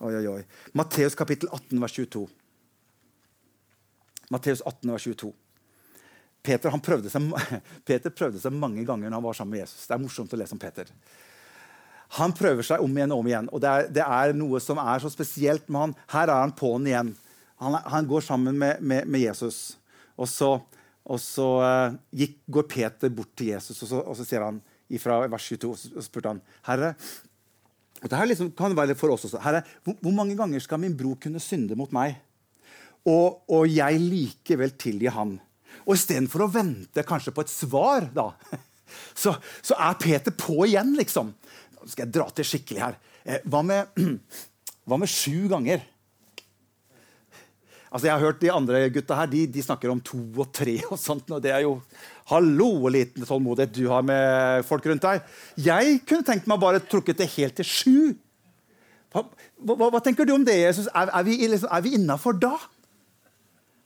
[0.01, 0.41] Oi, oi, oi.
[0.77, 2.25] Matteus kapittel 18, vers 22.
[4.33, 5.33] Matteus 18, vers 22.
[6.41, 7.27] Peter, prøvde seg,
[7.87, 9.85] Peter prøvde seg mange ganger når han var sammen med Jesus.
[9.85, 10.89] Det er morsomt å lese om Peter.
[12.17, 13.49] Han prøver seg om igjen og om igjen.
[13.51, 15.95] og det er, det er, noe som er så spesielt med han.
[16.11, 17.13] Her er han på'n igjen.
[17.63, 19.77] Han, han, går sammen med, med, med Jesus.
[20.19, 20.51] Og så,
[21.05, 24.59] og så uh, gikk, går Peter bort til Jesus, og så, og så sier han
[24.99, 26.95] fra vers 22 og spurte han, Herre
[28.01, 29.39] og liksom, kan være for oss også.
[29.43, 32.17] Herre, hvor, hvor, mange ganger skal min bror kunne synde mot meg,
[33.05, 35.35] og, og jeg likevel tilgi han?
[35.85, 38.31] Og istedenfor å vente kanskje på et svar, da,
[39.21, 41.33] så, så er Peter på igjen, liksom.
[41.81, 42.97] Nå skal jeg dra til skikkelig her.
[43.25, 44.01] Eh, hva med,
[44.87, 45.81] hva med sju ganger?
[47.91, 50.77] Altså, jeg har hørt De andre gutta her de, de, snakker om to og tre.
[50.89, 51.79] og sånt, og Det er jo
[52.31, 55.23] hallo liten tålmodighet du har med folk rundt deg.
[55.59, 57.97] Jeg kunne tenkt meg bare trukket det helt til sju.
[59.11, 59.25] Hva,
[59.59, 60.87] hva, hva tenker du om det, Jesus?
[60.95, 62.53] Er, er vi, liksom, vi innafor da?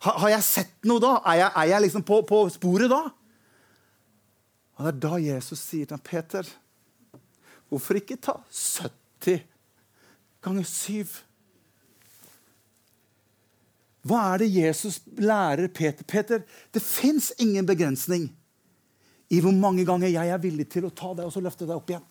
[0.06, 1.16] Har, har, jeg sett noe da?
[1.26, 3.02] Er jeg, er jeg liksom på, på sporet da?
[4.76, 6.46] Og Det er da Jesus sier til Peter
[7.70, 9.42] Hvorfor ikke ta 70
[10.46, 11.16] ganger 7?
[14.06, 16.06] Hva er det Jesus lærer Peter?
[16.06, 18.30] Peter, det fins ingen begrensning
[19.34, 21.80] i hvor mange ganger jeg er villig til å ta deg og så løfte deg
[21.80, 22.06] opp igjen.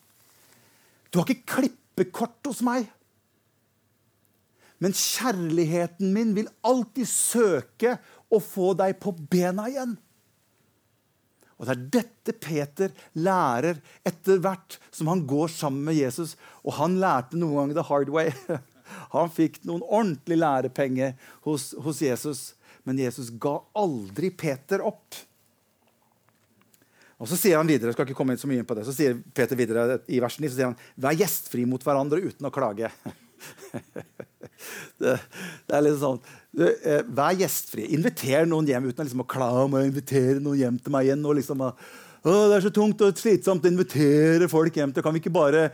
[1.11, 2.89] Du har ikke klippekort hos meg.
[4.83, 7.95] Men kjærligheten min vil alltid søke
[8.27, 9.95] å få deg på bena igjen.
[11.65, 16.37] Og Det er dette Peter lærer etter hvert som han går sammen med Jesus.
[16.61, 18.35] Og han lærte noen ganger the hard way.
[19.15, 21.15] Han fikk noen ordentlige lærepenger
[21.47, 22.43] hos, hos Jesus.
[22.85, 25.17] Men Jesus ga aldri Peter opp.
[27.17, 28.85] Og Så sier han videre, jeg skal ikke komme inn så mye inn på det,
[28.85, 32.51] så sier Peter videre i versen 9, så sier han, vær gjestfri mot hverandre uten
[32.51, 32.91] å klage.
[35.01, 35.15] det,
[35.67, 36.21] det, er litt sånn
[36.61, 37.87] eh, Vær gjestfri.
[37.97, 39.29] Inviter noen hjem uten liksom å
[39.65, 41.25] om og invitere noen hjem til meg igjen.
[41.25, 41.71] og liksom å,
[42.25, 45.67] det er så tungt og slitsomt å invitere folk hjem til Kan vi ikke bare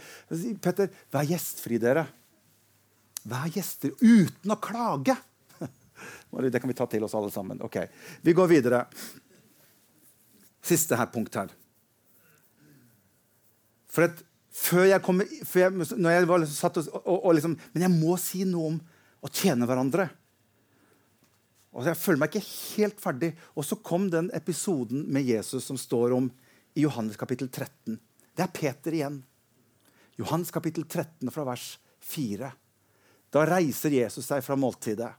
[0.62, 2.08] Petter, vær gjestfri, dere.
[3.30, 5.16] Vær gjester uten å klage.
[6.30, 7.60] Det kan vi ta til oss alle sammen.
[7.66, 7.82] Ok,
[8.22, 8.84] Vi går videre.
[10.64, 11.52] Siste her punkt her.
[13.90, 14.20] For at
[14.60, 17.86] før jeg kommer før jeg, når jeg var liksom satt og, og, og liksom, Men
[17.86, 18.80] jeg må si noe om
[19.20, 20.08] å tjene hverandre.
[21.70, 23.30] Og Jeg føler meg ikke helt ferdig.
[23.54, 26.30] Og så kom den episoden med Jesus som står om
[26.74, 27.98] i Johannes kapittel 13.
[28.34, 29.20] Det er Peter igjen.
[30.18, 31.72] Johannes kapittel 13 fra vers
[32.04, 32.50] 4.
[33.30, 35.12] Da reiser Jesus seg fra måltidet.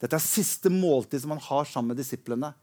[0.00, 2.54] Dette er siste måltid som han har sammen med disiplene.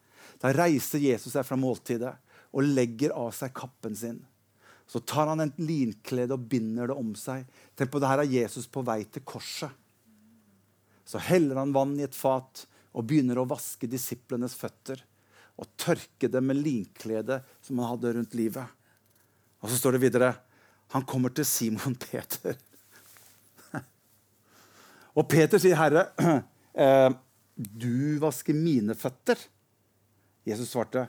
[0.41, 2.15] Da reiser Jesus seg fra måltidet
[2.55, 4.21] og legger av seg kappen sin.
[4.87, 7.43] Så tar han en linklede og binder det om seg.
[7.75, 9.73] Tenk på det her er Jesus på vei til korset.
[11.07, 12.63] Så heller han vann i et fat
[12.95, 15.03] og begynner å vaske disiplenes føtter.
[15.59, 18.75] Og tørke dem med linklede som han hadde rundt livet.
[19.59, 20.33] Og så står det videre
[20.95, 22.55] han kommer til Simon Peter.
[25.17, 26.03] Og Peter sier, 'Herre,
[26.85, 27.09] eh,
[27.57, 29.47] du vasker mine føtter.'
[30.45, 31.07] Jesus svarte,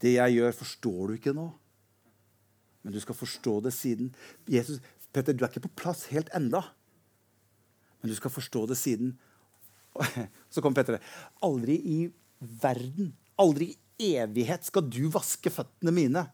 [0.00, 1.52] 'Det jeg gjør, forstår du ikke nå.'
[2.84, 4.12] Men du skal forstå det siden.
[4.50, 6.60] Jesus, Peter, du er ikke på plass helt enda.
[8.02, 9.14] Men du skal forstå det siden.
[10.52, 11.00] Så kommer Peter.
[11.42, 11.98] Aldri i
[12.60, 16.26] verden, aldri i evighet skal du vaske føttene mine,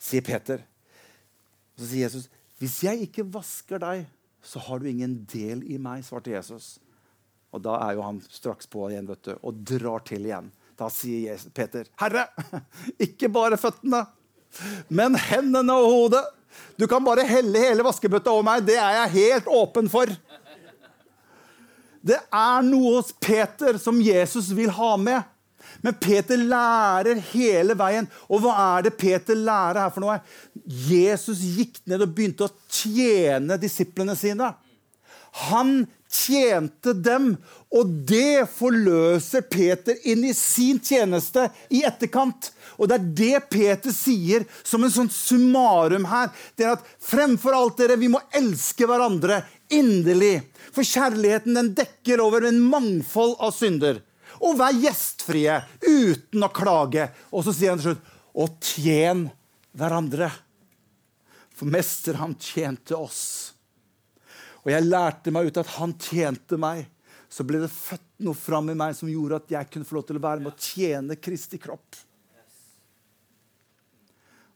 [0.00, 0.64] sier Peter.
[1.78, 2.26] Så sier Jesus,
[2.58, 4.08] hvis jeg ikke vasker deg,
[4.42, 6.78] så har du ingen del i meg, svarte Jesus.
[7.54, 10.50] Og da er jo han straks på igjen vet du, og drar til igjen.
[10.78, 12.28] Da sier Peter, 'Herre,
[13.06, 14.04] ikke bare føttene,
[14.88, 16.34] men hendene og hodet.'
[16.78, 18.66] 'Du kan bare helle hele vaskebøtta over meg.
[18.66, 20.14] Det er jeg helt åpen for.'
[22.08, 25.26] Det er noe hos Peter som Jesus vil ha med.
[25.82, 28.06] Men Peter lærer hele veien.
[28.30, 30.16] Og hva er det Peter lærer her for noe?
[30.64, 34.52] Jesus gikk ned og begynte å tjene disiplene sine.
[35.50, 37.34] Han tjente dem,
[37.74, 42.50] og det forløser Peter inn i sin tjeneste i etterkant.
[42.78, 46.32] Og det er det Peter sier som en sånn summarum her.
[46.56, 49.42] Det er at fremfor alt dere, vi må elske hverandre
[49.74, 50.40] inderlig.
[50.72, 54.00] For kjærligheten den dekker over en mangfold av synder
[54.38, 57.08] og vær gjestfrie uten å klage.
[57.34, 59.24] Og så sier han til slutt og tjen
[59.78, 60.30] hverandre.
[61.58, 63.57] For mester, han tjente oss.
[64.68, 66.82] Og jeg lærte meg ut at han tjente meg.
[67.32, 70.04] Så ble det født noe fram i meg som gjorde at jeg kunne få lov
[70.10, 71.96] til å være med å tjene Kristi kropp.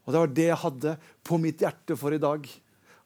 [0.05, 0.93] Og Det var det jeg hadde
[1.25, 2.45] på mitt hjerte for i dag.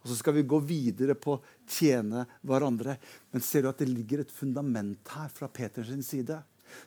[0.02, 2.96] Og så skal vi gå videre på å tjene hverandre.
[3.30, 6.40] Men ser du at det ligger et fundament her fra Peters side,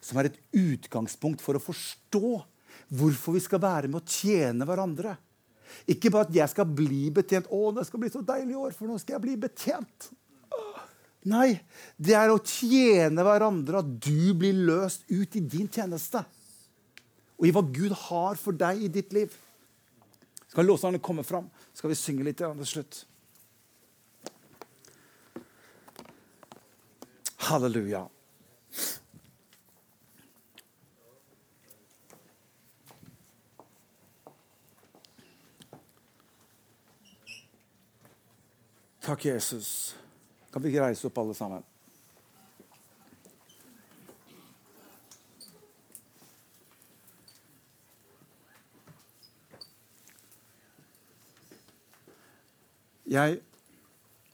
[0.03, 2.25] som er et utgangspunkt for å forstå
[2.99, 5.15] hvorfor vi skal være med å tjene hverandre.
[5.89, 7.49] Ikke bare at jeg skal bli betjent.
[7.49, 10.09] 'Å, det skal bli så deilig i år, for nå skal jeg bli betjent.'
[11.29, 11.59] Nei,
[11.99, 16.23] det er å tjene hverandre, at du blir løst ut i din tjeneste.
[17.39, 19.35] Og i hva Gud har for deg i ditt liv.
[20.49, 23.03] Skal låserne komme fram, skal vi synge litt til slutt.
[27.49, 28.07] Halleluja.
[39.09, 39.95] Takk, Jesus.
[40.53, 41.63] Kan vi ikke reise opp, alle sammen?
[53.09, 53.39] Jeg,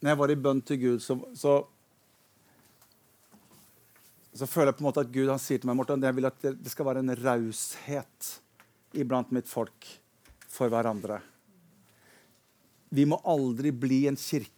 [0.01, 1.53] når jeg var i bønn til Gud, så, så,
[4.35, 6.27] så føler jeg på en måte at Gud han sier til meg Morten, jeg vil
[6.27, 8.33] at det, skal være en raushet
[8.91, 9.87] iblant mitt folk
[10.51, 11.21] for hverandre.
[12.91, 14.54] Vi må aldri bli en kirke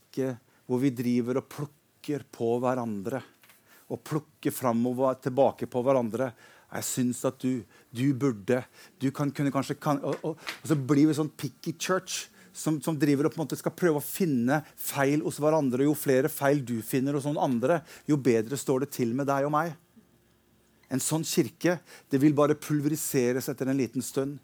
[0.68, 3.22] hvor vi driver og plukker på hverandre.
[3.92, 6.32] Og plukker fram og tilbake på hverandre.
[6.68, 7.64] Jeg syns at du,
[7.96, 8.60] du burde
[9.00, 12.26] Du kan, kunne kanskje kan, og, og, og, så blir vi sånn picky church
[12.58, 15.86] som, som, driver og på en måte skal prøve å finne feil hos hverandre.
[15.86, 19.46] Jo flere feil du finner hos noen andre, jo bedre står det til med deg
[19.48, 19.76] og meg.
[20.90, 21.78] En sånn kirke
[22.10, 24.40] det vil bare pulveriseres etter en liten stund.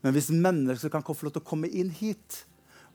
[0.00, 2.44] Men hvis mennesker kan få lov til å komme inn hit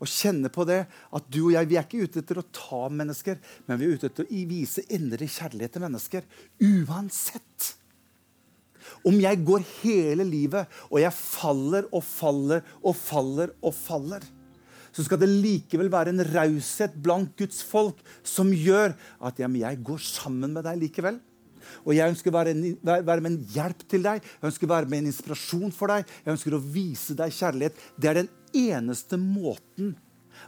[0.02, 2.86] og kjenne på det at du og jeg vi er ikke ute etter å ta
[2.92, 6.30] mennesker, men vi er ute etter å vise indre kjærlighet til mennesker.
[6.62, 7.74] Uansett.
[9.06, 14.26] Om jeg går hele livet og jeg faller og faller og faller og faller,
[14.96, 18.94] så skal det likevel være en raushet blant Guds folk som gjør
[19.28, 21.20] at ja, jeg går sammen med deg likevel.
[21.84, 22.54] Og jeg ønsker å være,
[23.20, 26.08] med en hjelp til deg, jeg ønsker å være med en inspirasjon for deg.
[26.24, 27.82] Jeg ønsker å vise deg kjærlighet.
[27.98, 29.96] Det er den eneste måten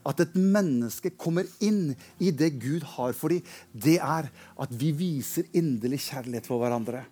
[0.07, 4.91] at et menneske kommer inn i det Gud har for dem, det er at vi
[4.95, 7.05] viser inderlig kjærlighet for hverandre.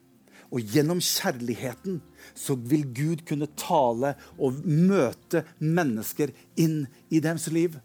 [0.53, 1.99] Og gjennom kjærligheten
[2.37, 6.31] så vil Gud kunne tale og møte mennesker
[6.61, 7.79] inn i deres liv.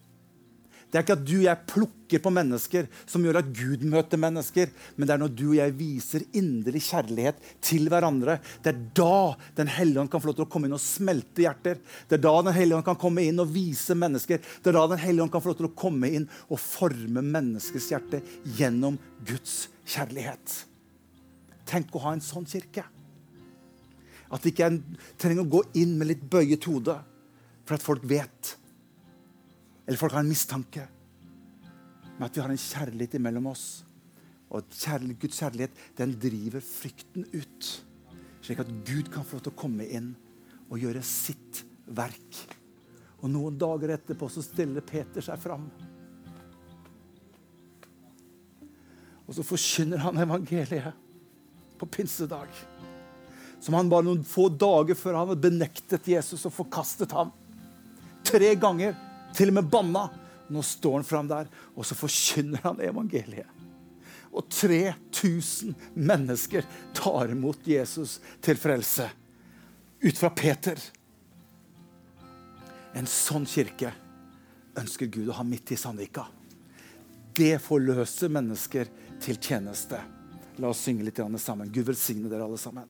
[0.90, 4.18] Det er ikke at du og jeg plukker på mennesker som gjør at Gud møter
[4.18, 8.40] mennesker, men det er når du og jeg viser inderlig kjærlighet til hverandre.
[8.64, 11.44] Det er da Den hellige ånd kan få lov til å komme inn og smelte
[11.44, 11.78] hjerter.
[12.10, 14.42] Det er da Den hellige ånd kan komme inn og vise mennesker.
[14.42, 17.22] Det er da Den hellige ånd kan få lov til å komme inn og forme
[17.22, 18.22] menneskets hjerte
[18.58, 20.56] gjennom Guds kjærlighet.
[21.70, 22.82] Tenk å ha en sånn kirke.
[24.30, 26.98] At ikke jeg trenger å gå inn med litt bøyet hode
[27.62, 28.56] for at folk vet
[29.90, 30.84] eller folk har en mistanke.
[32.14, 33.64] Men at vi har en kjærlighet imellom oss.
[34.54, 37.70] Og kjærlighet, Guds kjærlighet den driver frykten ut.
[38.38, 40.12] Slik at Gud kan få lov til å komme inn
[40.68, 42.38] og gjøre sitt verk.
[43.18, 45.66] Og noen dager etterpå så stiller Peter seg fram.
[49.26, 51.02] Og så forkynner han evangeliet
[51.82, 52.46] på pinsedag.
[53.58, 57.34] Som han bare noen få dager før han hadde benektet Jesus og forkastet ham.
[58.22, 59.09] Tre ganger.
[59.36, 60.08] Til og med banna.
[60.50, 61.46] Nå står han fram der,
[61.78, 63.46] og så forkynner han evangeliet.
[64.34, 69.06] Og 3000 mennesker tar imot Jesus til frelse.
[70.02, 70.78] Ut fra Peter.
[72.94, 73.92] En sånn kirke
[74.78, 76.26] ønsker Gud å ha midt i Sandvika.
[77.34, 78.90] Det forløser mennesker
[79.22, 79.98] til tjeneste.
[80.60, 81.70] La oss synge litt sammen.
[81.70, 82.86] Gud velsigne dere alle sammen.